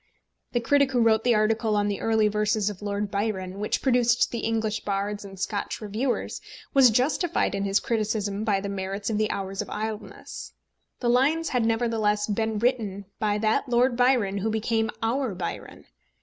The 0.53 0.59
critic 0.59 0.93
who 0.93 1.01
wrote 1.01 1.23
the 1.23 1.35
article 1.35 1.75
on 1.75 1.87
the 1.87 2.01
early 2.01 2.27
verses 2.27 2.71
of 2.71 2.81
Lord 2.81 3.11
Byron, 3.11 3.59
which 3.59 3.83
produced 3.83 4.31
the 4.31 4.39
English 4.39 4.79
Bards 4.79 5.23
and 5.23 5.39
Scotch 5.39 5.79
Reviewers, 5.79 6.41
was 6.73 6.89
justified 6.89 7.53
in 7.53 7.65
his 7.65 7.79
criticism 7.79 8.43
by 8.43 8.61
the 8.61 8.67
merits 8.67 9.11
of 9.11 9.19
the 9.19 9.29
Hours 9.29 9.61
of 9.61 9.69
Idleness. 9.69 10.53
The 11.01 11.09
lines 11.11 11.49
had 11.49 11.67
nevertheless 11.67 12.25
been 12.25 12.57
written 12.57 13.05
by 13.19 13.37
that 13.37 13.69
Lord 13.69 13.95
Byron 13.95 14.39
who 14.39 14.49
became 14.49 14.89
our 15.03 15.35
Byron. 15.35 15.85